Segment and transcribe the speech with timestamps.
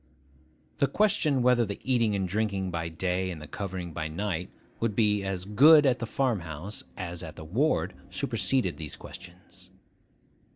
[0.77, 4.95] The question whether the eating and drinking by day, and the covering by night, would
[4.95, 9.69] be as good at the farm house as at the ward superseded those questions.